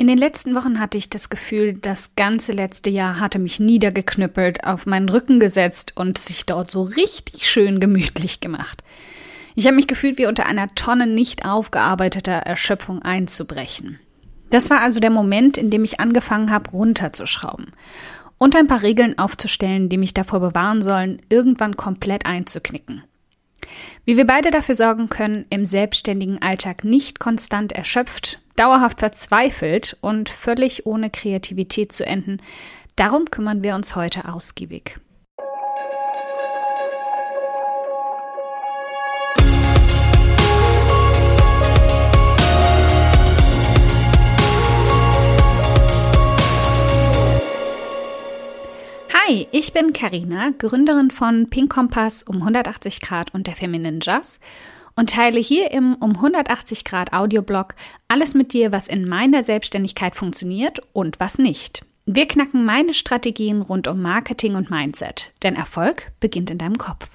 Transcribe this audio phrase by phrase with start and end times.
[0.00, 4.62] In den letzten Wochen hatte ich das Gefühl, das ganze letzte Jahr hatte mich niedergeknüppelt,
[4.62, 8.84] auf meinen Rücken gesetzt und sich dort so richtig schön gemütlich gemacht.
[9.56, 13.98] Ich habe mich gefühlt, wie unter einer Tonne nicht aufgearbeiteter Erschöpfung einzubrechen.
[14.50, 17.72] Das war also der Moment, in dem ich angefangen habe, runterzuschrauben
[18.38, 23.02] und ein paar Regeln aufzustellen, die mich davor bewahren sollen, irgendwann komplett einzuknicken.
[24.04, 30.28] Wie wir beide dafür sorgen können, im selbstständigen Alltag nicht konstant erschöpft, dauerhaft verzweifelt und
[30.28, 32.42] völlig ohne Kreativität zu enden,
[32.96, 34.98] darum kümmern wir uns heute ausgiebig.
[49.12, 54.40] Hi, ich bin Karina, Gründerin von Pink Kompass um 180 Grad und der Feminine Jazz
[54.98, 57.76] und teile hier im um 180 Grad Audioblog
[58.08, 61.84] alles mit dir, was in meiner Selbstständigkeit funktioniert und was nicht.
[62.04, 67.10] Wir knacken meine Strategien rund um Marketing und Mindset, denn Erfolg beginnt in deinem Kopf.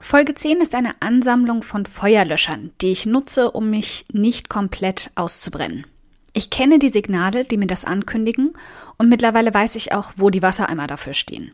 [0.00, 5.86] Folge 10 ist eine Ansammlung von Feuerlöschern, die ich nutze, um mich nicht komplett auszubrennen.
[6.32, 8.54] Ich kenne die Signale, die mir das ankündigen,
[8.98, 11.52] und mittlerweile weiß ich auch, wo die Wassereimer dafür stehen.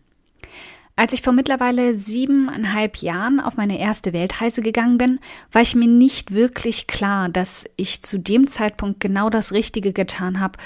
[1.00, 5.18] Als ich vor mittlerweile siebeneinhalb Jahren auf meine erste Weltreise gegangen bin,
[5.50, 10.40] war ich mir nicht wirklich klar, dass ich zu dem Zeitpunkt genau das Richtige getan
[10.40, 10.58] habe,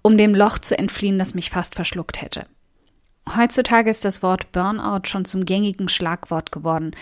[0.00, 2.46] um dem Loch zu entfliehen, das mich fast verschluckt hätte.
[3.36, 6.92] Heutzutage ist das Wort Burnout schon zum gängigen Schlagwort geworden,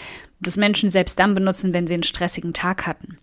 [0.40, 3.18] das Menschen selbst dann benutzen, wenn sie einen stressigen Tag hatten.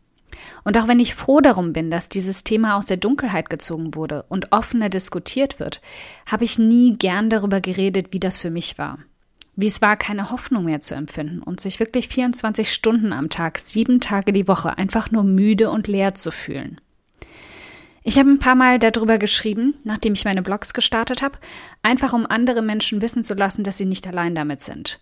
[0.64, 4.26] Und auch wenn ich froh darum bin, dass dieses Thema aus der Dunkelheit gezogen wurde
[4.30, 5.82] und offener diskutiert wird,
[6.28, 9.00] habe ich nie gern darüber geredet, wie das für mich war
[9.56, 13.60] wie es war, keine Hoffnung mehr zu empfinden und sich wirklich 24 Stunden am Tag,
[13.60, 16.82] sieben Tage die Woche einfach nur müde und leer zu fühlen.
[18.04, 21.40] Ich habe ein paar Mal darüber geschrieben, nachdem ich meine Blogs gestartet habe,
[21.82, 25.00] einfach um andere Menschen wissen zu lassen, dass sie nicht allein damit sind.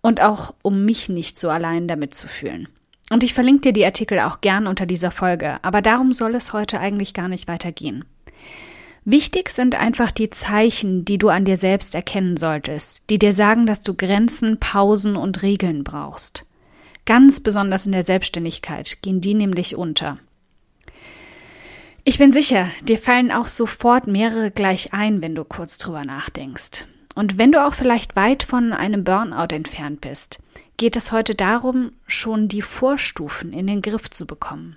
[0.00, 2.68] Und auch um mich nicht so allein damit zu fühlen.
[3.10, 6.52] Und ich verlinke dir die Artikel auch gern unter dieser Folge, aber darum soll es
[6.52, 8.04] heute eigentlich gar nicht weitergehen.
[9.08, 13.64] Wichtig sind einfach die Zeichen, die du an dir selbst erkennen solltest, die dir sagen,
[13.64, 16.44] dass du Grenzen, Pausen und Regeln brauchst.
[17.04, 20.18] Ganz besonders in der Selbstständigkeit gehen die nämlich unter.
[22.02, 26.86] Ich bin sicher, dir fallen auch sofort mehrere gleich ein, wenn du kurz drüber nachdenkst.
[27.14, 30.40] Und wenn du auch vielleicht weit von einem Burnout entfernt bist,
[30.78, 34.76] geht es heute darum, schon die Vorstufen in den Griff zu bekommen.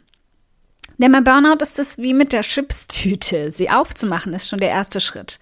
[0.98, 3.52] Denn bei Burnout ist es wie mit der Chipstüte.
[3.52, 5.40] Sie aufzumachen ist schon der erste Schritt.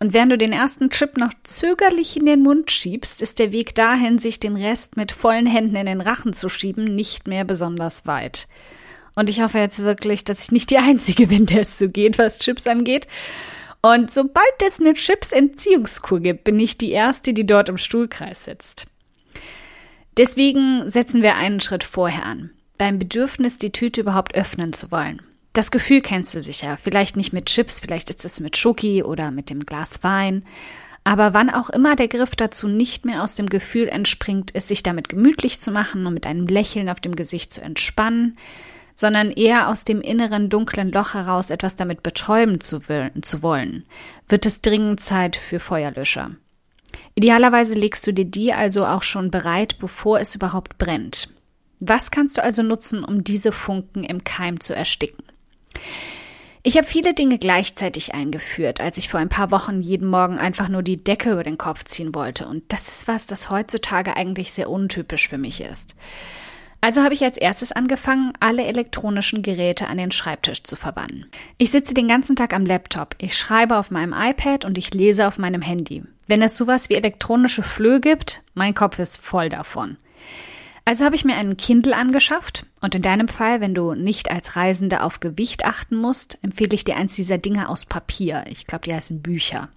[0.00, 3.74] Und während du den ersten Chip noch zögerlich in den Mund schiebst, ist der Weg
[3.74, 8.06] dahin, sich den Rest mit vollen Händen in den Rachen zu schieben, nicht mehr besonders
[8.06, 8.46] weit.
[9.16, 12.18] Und ich hoffe jetzt wirklich, dass ich nicht die Einzige bin, der es so geht,
[12.18, 13.08] was Chips angeht.
[13.82, 18.86] Und sobald es eine Chips-Entziehungskur gibt, bin ich die Erste, die dort im Stuhlkreis sitzt.
[20.16, 25.20] Deswegen setzen wir einen Schritt vorher an beim Bedürfnis, die Tüte überhaupt öffnen zu wollen.
[25.52, 26.78] Das Gefühl kennst du sicher.
[26.80, 30.44] Vielleicht nicht mit Chips, vielleicht ist es mit Schoki oder mit dem Glas Wein.
[31.04, 34.82] Aber wann auch immer der Griff dazu nicht mehr aus dem Gefühl entspringt, es sich
[34.82, 38.36] damit gemütlich zu machen und mit einem Lächeln auf dem Gesicht zu entspannen,
[38.94, 43.84] sondern eher aus dem inneren dunklen Loch heraus etwas damit betäuben zu, zu wollen,
[44.28, 46.32] wird es dringend Zeit für Feuerlöscher.
[47.14, 51.28] Idealerweise legst du dir die also auch schon bereit, bevor es überhaupt brennt.
[51.80, 55.24] Was kannst du also nutzen, um diese Funken im Keim zu ersticken?
[56.64, 60.68] Ich habe viele Dinge gleichzeitig eingeführt, als ich vor ein paar Wochen jeden Morgen einfach
[60.68, 62.46] nur die Decke über den Kopf ziehen wollte.
[62.46, 65.94] Und das ist was, das heutzutage eigentlich sehr untypisch für mich ist.
[66.80, 71.26] Also habe ich als erstes angefangen, alle elektronischen Geräte an den Schreibtisch zu verbannen.
[71.58, 75.26] Ich sitze den ganzen Tag am Laptop, ich schreibe auf meinem iPad und ich lese
[75.26, 76.04] auf meinem Handy.
[76.26, 79.96] Wenn es sowas wie elektronische Flöhe gibt, mein Kopf ist voll davon.
[80.88, 84.56] Also habe ich mir einen Kindle angeschafft und in deinem Fall, wenn du nicht als
[84.56, 88.44] Reisende auf Gewicht achten musst, empfehle ich dir eins dieser Dinge aus Papier.
[88.48, 89.68] Ich glaube, die heißen Bücher.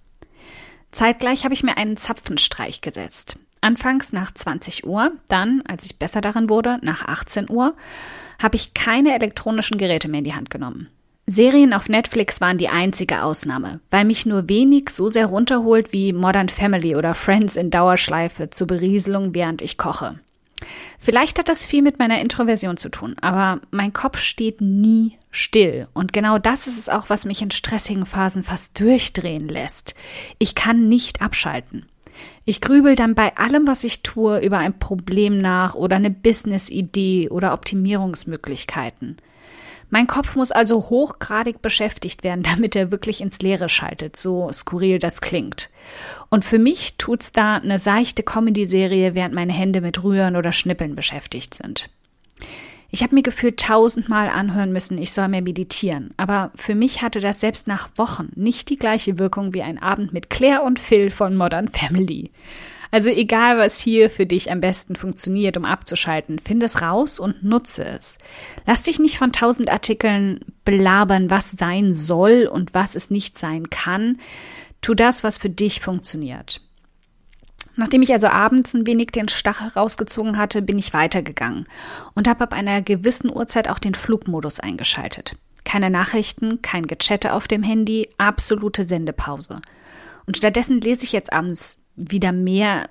[0.90, 3.36] Zeitgleich habe ich mir einen Zapfenstreich gesetzt.
[3.60, 7.76] Anfangs nach 20 Uhr, dann, als ich besser darin wurde, nach 18 Uhr,
[8.42, 10.88] habe ich keine elektronischen Geräte mehr in die Hand genommen.
[11.26, 16.14] Serien auf Netflix waren die einzige Ausnahme, weil mich nur wenig so sehr runterholt wie
[16.14, 20.18] Modern Family oder Friends in Dauerschleife zur Berieselung, während ich koche.
[20.98, 25.88] Vielleicht hat das viel mit meiner Introversion zu tun, aber mein Kopf steht nie still.
[25.94, 29.94] Und genau das ist es auch, was mich in stressigen Phasen fast durchdrehen lässt.
[30.38, 31.86] Ich kann nicht abschalten.
[32.44, 37.28] Ich grübel dann bei allem, was ich tue, über ein Problem nach oder eine Business-Idee
[37.30, 39.16] oder Optimierungsmöglichkeiten.
[39.92, 44.98] Mein Kopf muss also hochgradig beschäftigt werden, damit er wirklich ins Leere schaltet, so skurril
[44.98, 45.68] das klingt.
[46.30, 50.94] Und für mich tut's da eine seichte Comedy-Serie, während meine Hände mit Rühren oder Schnippeln
[50.94, 51.90] beschäftigt sind.
[52.90, 56.14] Ich habe mir gefühlt tausendmal anhören müssen, ich soll mehr meditieren.
[56.16, 60.14] Aber für mich hatte das selbst nach Wochen nicht die gleiche Wirkung wie ein Abend
[60.14, 62.30] mit Claire und Phil von Modern Family.
[62.92, 67.42] Also egal, was hier für dich am besten funktioniert, um abzuschalten, find es raus und
[67.42, 68.18] nutze es.
[68.66, 73.70] Lass dich nicht von tausend Artikeln belabern, was sein soll und was es nicht sein
[73.70, 74.20] kann.
[74.82, 76.60] Tu das, was für dich funktioniert.
[77.76, 81.66] Nachdem ich also abends ein wenig den Stachel rausgezogen hatte, bin ich weitergegangen
[82.14, 85.36] und habe ab einer gewissen Uhrzeit auch den Flugmodus eingeschaltet.
[85.64, 89.62] Keine Nachrichten, kein Gechatte auf dem Handy, absolute Sendepause.
[90.26, 92.88] Und stattdessen lese ich jetzt abends wieder mehr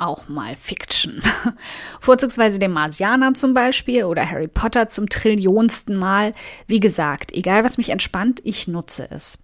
[0.00, 1.22] auch mal Fiction.
[2.00, 6.32] Vorzugsweise den Marsianer zum Beispiel oder Harry Potter zum trillionsten Mal.
[6.66, 9.42] Wie gesagt, egal was mich entspannt, ich nutze es.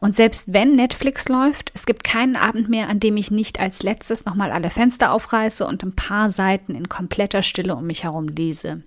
[0.00, 3.82] Und selbst wenn Netflix läuft, es gibt keinen Abend mehr, an dem ich nicht als
[3.82, 8.26] letztes nochmal alle Fenster aufreiße und ein paar Seiten in kompletter Stille um mich herum
[8.26, 8.82] lese.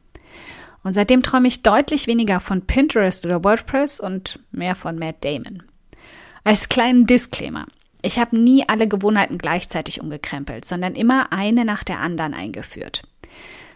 [0.83, 5.63] Und seitdem träume ich deutlich weniger von Pinterest oder WordPress und mehr von Matt Damon.
[6.43, 7.65] Als kleinen Disclaimer.
[8.05, 13.01] Ich habe nie alle Gewohnheiten gleichzeitig umgekrempelt, sondern immer eine nach der anderen eingeführt.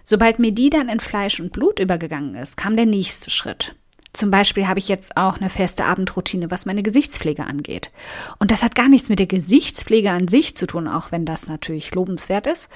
[0.04, 3.76] Sobald mir die dann in Fleisch und Blut übergegangen ist, kam der nächste Schritt.
[4.14, 7.92] Zum Beispiel habe ich jetzt auch eine feste Abendroutine, was meine Gesichtspflege angeht.
[8.38, 11.48] Und das hat gar nichts mit der Gesichtspflege an sich zu tun, auch wenn das
[11.48, 12.70] natürlich lobenswert ist.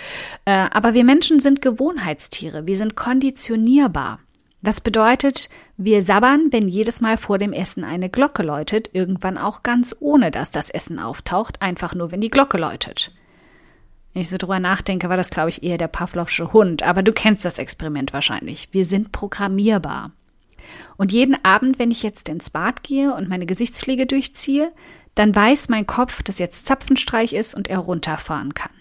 [0.45, 4.19] Äh, aber wir Menschen sind Gewohnheitstiere, wir sind konditionierbar.
[4.65, 9.61] Was bedeutet, wir sabbern, wenn jedes Mal vor dem Essen eine Glocke läutet, irgendwann auch
[9.61, 13.11] ganz ohne, dass das Essen auftaucht, einfach nur, wenn die Glocke läutet.
[14.13, 17.11] Wenn ich so drüber nachdenke, war das, glaube ich, eher der Pavlovsche Hund, aber du
[17.11, 18.69] kennst das Experiment wahrscheinlich.
[18.71, 20.11] Wir sind programmierbar.
[20.95, 24.71] Und jeden Abend, wenn ich jetzt ins Bad gehe und meine Gesichtspflege durchziehe,
[25.13, 28.71] dann weiß mein Kopf, dass jetzt Zapfenstreich ist und er runterfahren kann.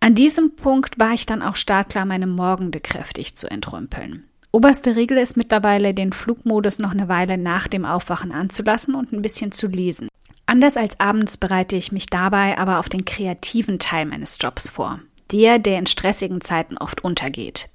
[0.00, 4.26] An diesem Punkt war ich dann auch startklar, meine Morgende kräftig zu entrümpeln.
[4.52, 9.22] Oberste Regel ist mittlerweile, den Flugmodus noch eine Weile nach dem Aufwachen anzulassen und ein
[9.22, 10.08] bisschen zu lesen.
[10.46, 14.98] Anders als abends bereite ich mich dabei aber auf den kreativen Teil meines Jobs vor.
[15.30, 17.68] Der, der in stressigen Zeiten oft untergeht.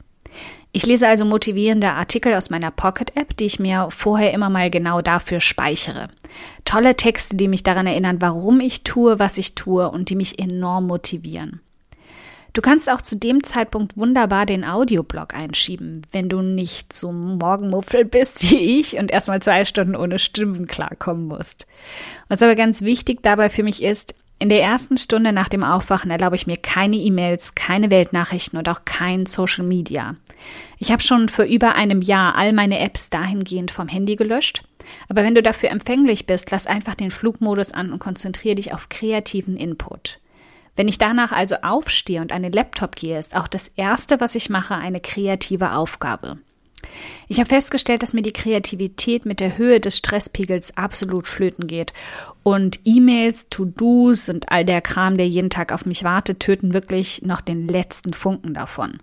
[0.74, 5.01] Ich lese also motivierende Artikel aus meiner Pocket-App, die ich mir vorher immer mal genau
[5.01, 6.10] dafür speichere.
[6.66, 10.38] Tolle Texte, die mich daran erinnern, warum ich tue, was ich tue und die mich
[10.38, 11.62] enorm motivieren.
[12.56, 18.06] Du kannst auch zu dem Zeitpunkt wunderbar den Audioblog einschieben, wenn du nicht so Morgenmuffel
[18.06, 21.68] bist wie ich und erstmal zwei Stunden ohne Stimmen klarkommen musst.
[22.30, 26.12] Was aber ganz wichtig dabei für mich ist, in der ersten Stunde nach dem Aufwachen
[26.12, 30.16] erlaube ich mir keine E-Mails, keine Weltnachrichten und auch kein Social Media.
[30.78, 34.63] Ich habe schon vor über einem Jahr all meine Apps dahingehend vom Handy gelöscht.
[35.10, 38.88] Aber wenn du dafür empfänglich bist, lass einfach den Flugmodus an und konzentriere dich auf
[38.88, 40.19] kreativen Input.
[40.75, 44.36] Wenn ich danach also aufstehe und an den Laptop gehe, ist auch das Erste, was
[44.36, 46.38] ich mache, eine kreative Aufgabe.
[47.27, 51.94] Ich habe festgestellt, dass mir die Kreativität mit der Höhe des Stresspegels absolut flöten geht.
[52.44, 57.24] Und E-Mails, To-Dos und all der Kram, der jeden Tag auf mich wartet, töten wirklich
[57.24, 59.00] noch den letzten Funken davon.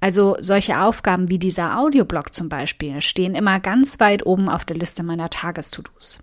[0.00, 4.76] Also solche Aufgaben wie dieser Audioblog zum Beispiel stehen immer ganz weit oben auf der
[4.76, 6.18] Liste meiner Tages-To-Dos.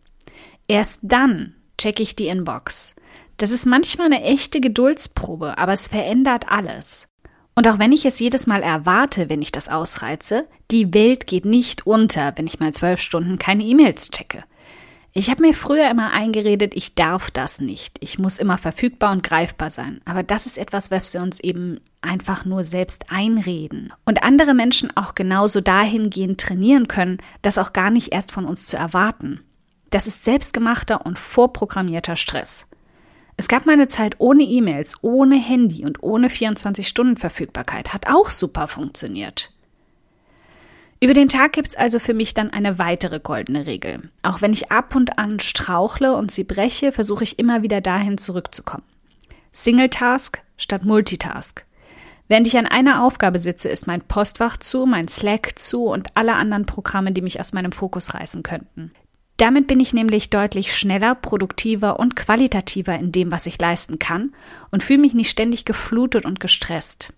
[0.68, 2.96] Erst dann checke ich die Inbox.
[3.42, 7.08] Das ist manchmal eine echte Geduldsprobe, aber es verändert alles.
[7.56, 11.46] Und auch wenn ich es jedes Mal erwarte, wenn ich das ausreize, die Welt geht
[11.46, 14.44] nicht unter, wenn ich mal zwölf Stunden keine E-Mails checke.
[15.14, 17.98] Ich habe mir früher immer eingeredet, ich darf das nicht.
[18.00, 20.02] Ich muss immer verfügbar und greifbar sein.
[20.06, 23.92] Aber das ist etwas, was wir uns eben einfach nur selbst einreden.
[24.06, 28.68] Und andere Menschen auch genauso dahingehend trainieren können, das auch gar nicht erst von uns
[28.68, 29.40] zu erwarten.
[29.90, 32.68] Das ist selbstgemachter und vorprogrammierter Stress.
[33.38, 37.94] Es gab mal eine Zeit ohne E-Mails, ohne Handy und ohne 24-Stunden-Verfügbarkeit.
[37.94, 39.52] Hat auch super funktioniert.
[41.04, 44.12] Über den Tag gibt's also für mich dann eine weitere goldene Regel.
[44.22, 48.20] Auch wenn ich ab und an strauchle und sie breche, versuche ich immer wieder dahin
[48.20, 48.84] zurückzukommen.
[49.52, 51.66] Single Task statt Multitask.
[52.28, 56.36] Während ich an einer Aufgabe sitze, ist mein Postfach zu, mein Slack zu und alle
[56.36, 58.92] anderen Programme, die mich aus meinem Fokus reißen könnten.
[59.42, 64.36] Damit bin ich nämlich deutlich schneller, produktiver und qualitativer in dem, was ich leisten kann
[64.70, 67.12] und fühle mich nicht ständig geflutet und gestresst.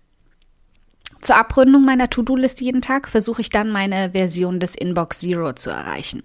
[1.20, 5.68] Zur Abrundung meiner To-Do-Liste jeden Tag versuche ich dann meine Version des Inbox Zero zu
[5.68, 6.22] erreichen.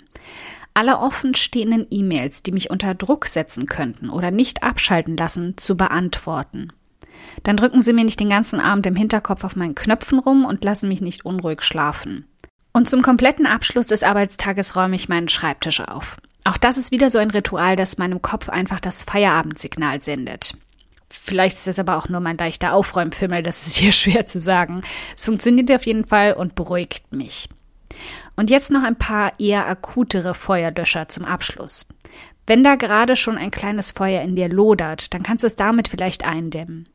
[0.74, 5.75] Alle offen stehenden E-Mails, die mich unter Druck setzen könnten oder nicht abschalten lassen, zu
[5.75, 6.72] beantworten.
[7.44, 10.63] Dann drücken sie mir nicht den ganzen Abend im Hinterkopf auf meinen Knöpfen rum und
[10.63, 12.25] lassen mich nicht unruhig schlafen.
[12.74, 16.18] Und zum kompletten Abschluss des Arbeitstages räume ich meinen Schreibtisch auf.
[16.44, 20.54] Auch das ist wieder so ein Ritual, das meinem Kopf einfach das Feierabendsignal sendet.
[21.10, 24.82] Vielleicht ist das aber auch nur mein leichter Aufräumfimmel, das ist hier schwer zu sagen.
[25.16, 27.50] Es funktioniert auf jeden Fall und beruhigt mich.
[28.36, 31.88] Und jetzt noch ein paar eher akutere Feuerlöscher zum Abschluss.
[32.48, 35.88] Wenn da gerade schon ein kleines Feuer in dir lodert, dann kannst du es damit
[35.88, 36.88] vielleicht eindämmen.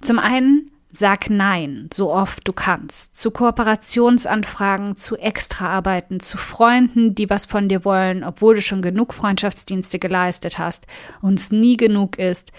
[0.00, 7.28] Zum einen sag Nein, so oft du kannst, zu Kooperationsanfragen, zu Extraarbeiten, zu Freunden, die
[7.28, 10.86] was von dir wollen, obwohl du schon genug Freundschaftsdienste geleistet hast
[11.20, 12.52] und es nie genug ist,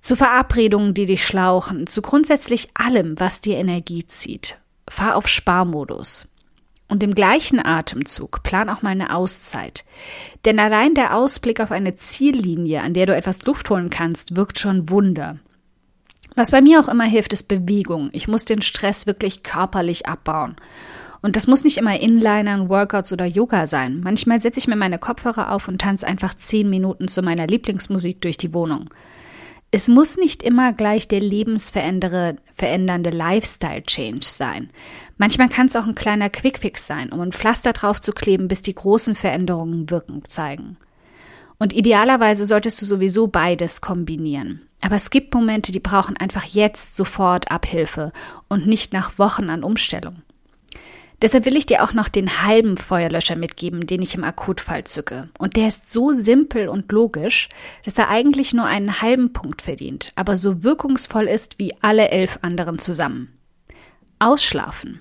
[0.00, 4.58] zu Verabredungen, die dich schlauchen, zu grundsätzlich allem, was dir Energie zieht.
[4.88, 6.28] Fahr auf Sparmodus.
[6.88, 9.84] Und im gleichen Atemzug plan auch mal eine Auszeit.
[10.44, 14.58] Denn allein der Ausblick auf eine Ziellinie, an der du etwas Luft holen kannst, wirkt
[14.58, 15.38] schon Wunder.
[16.34, 18.10] Was bei mir auch immer hilft, ist Bewegung.
[18.12, 20.56] Ich muss den Stress wirklich körperlich abbauen.
[21.20, 24.00] Und das muss nicht immer Inlinern, Workouts oder Yoga sein.
[24.02, 28.20] Manchmal setze ich mir meine Kopfhörer auf und tanze einfach zehn Minuten zu meiner Lieblingsmusik
[28.20, 28.90] durch die Wohnung.
[29.70, 34.68] Es muss nicht immer gleich der lebensverändernde Lifestyle-Change sein.
[35.16, 38.60] Manchmal kann es auch ein kleiner Quickfix sein, um ein Pflaster drauf zu kleben, bis
[38.60, 40.76] die großen Veränderungen Wirken zeigen.
[41.62, 44.62] Und idealerweise solltest du sowieso beides kombinieren.
[44.80, 48.10] Aber es gibt Momente, die brauchen einfach jetzt sofort Abhilfe
[48.48, 50.22] und nicht nach Wochen an Umstellung.
[51.22, 55.28] Deshalb will ich dir auch noch den halben Feuerlöscher mitgeben, den ich im Akutfall zücke.
[55.38, 57.48] Und der ist so simpel und logisch,
[57.84, 62.40] dass er eigentlich nur einen halben Punkt verdient, aber so wirkungsvoll ist wie alle elf
[62.42, 63.38] anderen zusammen.
[64.18, 65.00] Ausschlafen.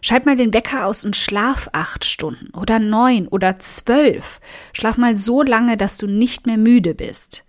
[0.00, 4.40] Schalt mal den Wecker aus und schlaf acht Stunden oder neun oder zwölf.
[4.72, 7.44] Schlaf mal so lange, dass du nicht mehr müde bist.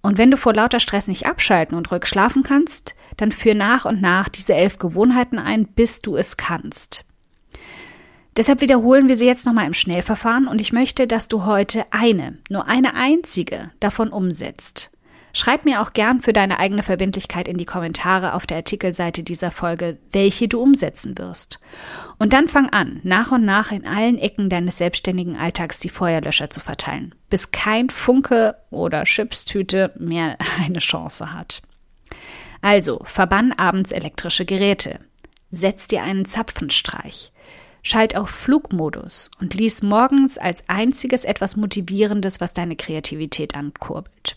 [0.00, 3.84] Und wenn du vor lauter Stress nicht abschalten und ruhig schlafen kannst, dann führ nach
[3.84, 7.04] und nach diese elf Gewohnheiten ein, bis du es kannst.
[8.36, 12.38] Deshalb wiederholen wir sie jetzt nochmal im Schnellverfahren und ich möchte, dass du heute eine,
[12.48, 14.92] nur eine einzige davon umsetzt.
[15.38, 19.52] Schreib mir auch gern für deine eigene Verbindlichkeit in die Kommentare auf der Artikelseite dieser
[19.52, 21.60] Folge, welche du umsetzen wirst.
[22.18, 26.50] Und dann fang an, nach und nach in allen Ecken deines selbstständigen Alltags die Feuerlöscher
[26.50, 31.62] zu verteilen, bis kein Funke oder Chipstüte mehr eine Chance hat.
[32.60, 34.98] Also, verbann abends elektrische Geräte.
[35.52, 37.30] Setz dir einen Zapfenstreich.
[37.84, 44.36] Schalt auf Flugmodus und lies morgens als einziges etwas Motivierendes, was deine Kreativität ankurbelt.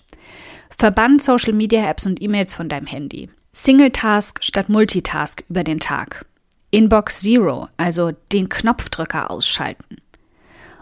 [0.77, 3.29] Verbann Social Media Apps und E-Mails von deinem Handy.
[3.51, 6.25] Single Task statt Multitask über den Tag.
[6.71, 9.97] Inbox Zero, also den Knopfdrücker ausschalten.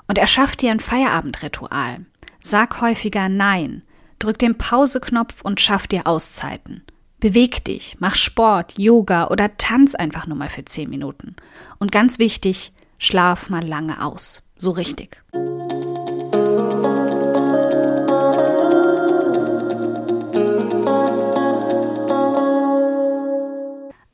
[0.07, 2.05] Und erschaff dir ein Feierabendritual.
[2.39, 3.83] Sag häufiger Nein.
[4.19, 6.83] Drück den Pauseknopf und schaff dir Auszeiten.
[7.19, 11.35] Beweg dich, mach Sport, Yoga oder tanz einfach nur mal für 10 Minuten.
[11.79, 14.41] Und ganz wichtig, schlaf mal lange aus.
[14.55, 15.21] So richtig.